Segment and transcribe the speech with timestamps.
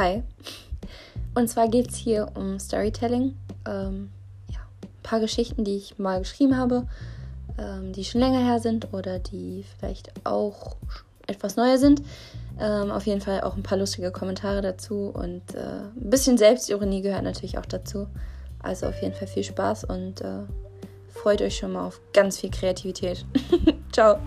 [0.00, 0.22] Hi.
[1.34, 3.36] Und zwar geht es hier um Storytelling.
[3.68, 4.08] Ähm,
[4.48, 6.86] ja, ein paar Geschichten, die ich mal geschrieben habe,
[7.58, 10.76] ähm, die schon länger her sind oder die vielleicht auch
[11.26, 12.00] etwas neuer sind.
[12.58, 17.02] Ähm, auf jeden Fall auch ein paar lustige Kommentare dazu und äh, ein bisschen Selbstironie
[17.02, 18.06] gehört natürlich auch dazu.
[18.62, 20.44] Also auf jeden Fall viel Spaß und äh,
[21.10, 23.26] freut euch schon mal auf ganz viel Kreativität.
[23.92, 24.18] Ciao.